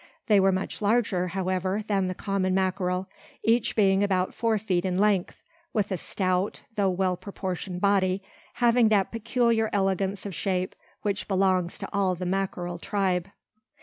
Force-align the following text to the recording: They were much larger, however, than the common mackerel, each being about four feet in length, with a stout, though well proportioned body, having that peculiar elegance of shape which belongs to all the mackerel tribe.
They 0.25 0.39
were 0.39 0.51
much 0.51 0.81
larger, 0.81 1.27
however, 1.27 1.83
than 1.85 2.07
the 2.07 2.15
common 2.15 2.55
mackerel, 2.55 3.07
each 3.43 3.75
being 3.75 4.01
about 4.01 4.33
four 4.33 4.57
feet 4.57 4.83
in 4.83 4.97
length, 4.97 5.43
with 5.73 5.91
a 5.91 5.97
stout, 5.97 6.63
though 6.75 6.89
well 6.89 7.15
proportioned 7.15 7.81
body, 7.81 8.23
having 8.55 8.87
that 8.89 9.11
peculiar 9.11 9.69
elegance 9.71 10.25
of 10.25 10.33
shape 10.33 10.73
which 11.03 11.27
belongs 11.27 11.77
to 11.77 11.89
all 11.93 12.15
the 12.15 12.25
mackerel 12.25 12.79
tribe. 12.79 13.29